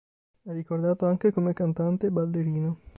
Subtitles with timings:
[0.41, 2.79] È ricordato anche come cantante e ballerino.